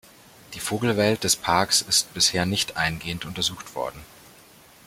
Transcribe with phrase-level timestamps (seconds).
[0.55, 4.03] Die Vogelwelt des Parks ist bisher nicht eingehend untersucht worden.